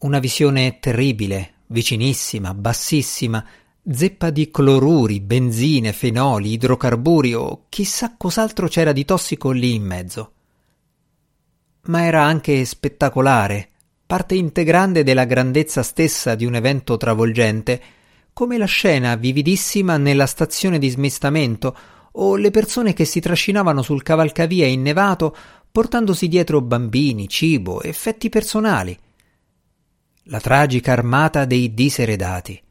Una 0.01 0.21
visione 0.21 0.79
terribile, 0.79 1.55
vicinissima, 1.67 2.55
bassissima, 2.55 3.45
zeppa 3.91 4.31
di 4.31 4.53
cloruri, 4.53 5.19
benzine, 5.19 5.93
fenoli, 5.93 6.53
idrocarburi 6.53 7.35
o 7.35 7.65
chissà 7.69 8.15
cos'altro 8.17 8.69
c'era 8.69 8.93
di 8.93 9.05
tossico 9.05 9.51
lì 9.51 9.75
in 9.75 9.83
mezzo. 9.85 10.33
Ma 11.87 12.05
era 12.05 12.23
anche 12.23 12.65
spettacolare, 12.65 13.71
parte 14.07 14.37
integrante 14.37 15.03
della 15.03 15.25
grandezza 15.25 15.83
stessa 15.83 16.37
di 16.37 16.45
un 16.45 16.55
evento 16.55 16.97
travolgente, 16.97 17.83
come 18.33 18.57
la 18.57 18.67
scena 18.67 19.17
vividissima 19.17 19.97
nella 19.97 20.27
stazione 20.27 20.79
di 20.79 20.89
smistamento 20.89 21.77
o 22.13 22.37
le 22.37 22.51
persone 22.51 22.93
che 22.93 23.05
si 23.05 23.19
trascinavano 23.19 23.83
sul 23.83 24.03
cavalcavia 24.03 24.67
innevato 24.67 25.37
portandosi 25.73 26.29
dietro 26.29 26.61
bambini, 26.61 27.29
cibo, 27.29 27.83
effetti 27.83 28.29
personali. 28.29 28.97
La 30.25 30.41
tragica 30.41 30.93
armata 30.93 31.45
dei 31.45 31.75
diseredati. 31.75 32.63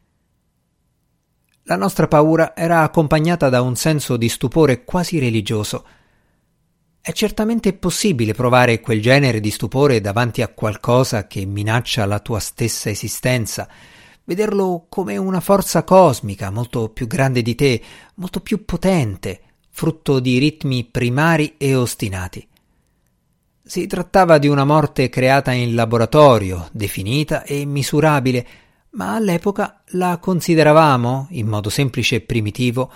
La 1.64 1.76
nostra 1.76 2.08
paura 2.08 2.56
era 2.56 2.82
accompagnata 2.82 3.48
da 3.48 3.60
un 3.60 3.76
senso 3.76 4.16
di 4.16 4.28
stupore 4.28 4.84
quasi 4.84 5.18
religioso 5.18 5.84
è 7.06 7.12
certamente 7.12 7.72
possibile 7.72 8.34
provare 8.34 8.80
quel 8.80 9.00
genere 9.00 9.38
di 9.38 9.52
stupore 9.52 10.00
davanti 10.00 10.42
a 10.42 10.48
qualcosa 10.48 11.28
che 11.28 11.46
minaccia 11.46 12.04
la 12.04 12.18
tua 12.18 12.40
stessa 12.40 12.90
esistenza, 12.90 13.68
vederlo 14.24 14.86
come 14.88 15.16
una 15.16 15.38
forza 15.38 15.84
cosmica 15.84 16.50
molto 16.50 16.88
più 16.88 17.06
grande 17.06 17.42
di 17.42 17.54
te, 17.54 17.80
molto 18.16 18.40
più 18.40 18.64
potente, 18.64 19.40
frutto 19.70 20.18
di 20.18 20.38
ritmi 20.38 20.82
primari 20.82 21.54
e 21.58 21.76
ostinati. 21.76 22.44
Si 23.62 23.86
trattava 23.86 24.38
di 24.38 24.48
una 24.48 24.64
morte 24.64 25.08
creata 25.08 25.52
in 25.52 25.76
laboratorio, 25.76 26.68
definita 26.72 27.44
e 27.44 27.64
misurabile, 27.66 28.46
ma 28.94 29.14
all'epoca 29.14 29.82
la 29.90 30.18
consideravamo, 30.18 31.28
in 31.30 31.46
modo 31.46 31.70
semplice 31.70 32.16
e 32.16 32.20
primitivo, 32.22 32.90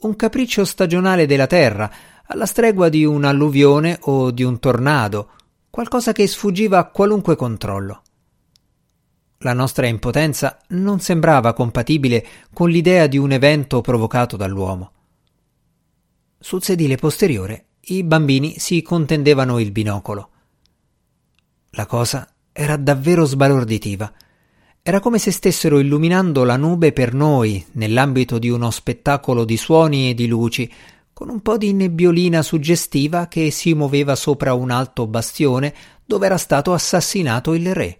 un 0.00 0.16
capriccio 0.16 0.66
stagionale 0.66 1.24
della 1.24 1.46
Terra, 1.46 1.90
alla 2.26 2.46
stregua 2.46 2.88
di 2.88 3.04
un'alluvione 3.04 3.98
o 4.02 4.30
di 4.30 4.42
un 4.42 4.58
tornado, 4.58 5.30
qualcosa 5.70 6.12
che 6.12 6.26
sfuggiva 6.26 6.78
a 6.78 6.84
qualunque 6.86 7.36
controllo. 7.36 8.02
La 9.38 9.52
nostra 9.52 9.86
impotenza 9.86 10.58
non 10.68 11.00
sembrava 11.00 11.52
compatibile 11.52 12.26
con 12.52 12.70
l'idea 12.70 13.06
di 13.06 13.18
un 13.18 13.32
evento 13.32 13.80
provocato 13.82 14.36
dall'uomo. 14.36 14.92
Sul 16.38 16.62
sedile 16.62 16.96
posteriore 16.96 17.66
i 17.86 18.02
bambini 18.04 18.58
si 18.58 18.80
contendevano 18.80 19.58
il 19.58 19.70
binocolo. 19.70 20.30
La 21.70 21.86
cosa 21.86 22.26
era 22.52 22.76
davvero 22.76 23.24
sbalorditiva. 23.24 24.12
Era 24.80 25.00
come 25.00 25.18
se 25.18 25.30
stessero 25.30 25.78
illuminando 25.78 26.44
la 26.44 26.56
nube 26.56 26.92
per 26.92 27.12
noi 27.12 27.64
nell'ambito 27.72 28.38
di 28.38 28.48
uno 28.48 28.70
spettacolo 28.70 29.44
di 29.44 29.56
suoni 29.56 30.10
e 30.10 30.14
di 30.14 30.26
luci 30.26 30.70
con 31.14 31.28
un 31.28 31.40
po' 31.40 31.56
di 31.56 31.72
nebbiolina 31.72 32.42
suggestiva 32.42 33.28
che 33.28 33.52
si 33.52 33.72
muoveva 33.72 34.16
sopra 34.16 34.52
un 34.52 34.72
alto 34.72 35.06
bastione 35.06 35.72
dove 36.04 36.26
era 36.26 36.36
stato 36.36 36.72
assassinato 36.72 37.54
il 37.54 37.72
re. 37.72 37.98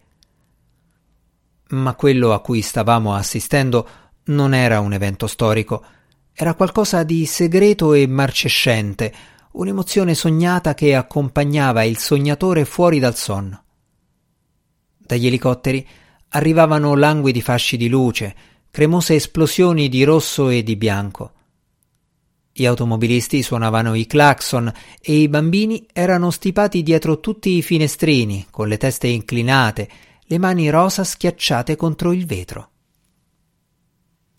Ma 1.69 1.95
quello 1.95 2.33
a 2.33 2.41
cui 2.41 2.61
stavamo 2.61 3.15
assistendo 3.15 3.89
non 4.25 4.53
era 4.53 4.81
un 4.81 4.93
evento 4.93 5.29
storico, 5.29 5.85
era 6.33 6.55
qualcosa 6.55 7.05
di 7.05 7.25
segreto 7.25 7.95
e 7.95 8.09
marcescente, 8.09 9.15
un'emozione 9.53 10.15
sognata 10.15 10.75
che 10.75 10.97
accompagnava 10.97 11.85
il 11.85 11.99
sognatore 11.99 12.65
fuori 12.65 12.99
dal 12.99 13.15
sonno. 13.15 13.63
Dagli 14.99 15.29
elicotteri 15.29 15.87
arrivavano 16.31 16.97
languidi 16.97 17.41
fasci 17.41 17.77
di 17.77 17.89
luce, 17.89 18.35
cremose 18.73 19.15
esplosioni 19.15 19.89
di 19.89 20.03
rosso 20.03 20.49
e 20.49 20.65
di 20.65 20.75
bianco. 20.75 21.34
Gli 22.57 22.67
automobilisti 22.67 23.43
suonavano 23.43 23.95
i 23.95 24.07
clacson 24.07 24.73
e 25.01 25.17
i 25.17 25.29
bambini 25.29 25.89
erano 25.93 26.31
stipati 26.31 26.85
dietro 26.85 27.19
tutti 27.19 27.57
i 27.57 27.63
finestrini, 27.63 28.47
con 28.49 28.69
le 28.69 28.77
teste 28.77 29.09
inclinate, 29.09 29.89
le 30.27 30.39
mani 30.39 30.71
rosa 30.71 31.03
schiacciate 31.03 31.75
contro 31.75 32.13
il 32.13 32.27
vetro. 32.27 32.74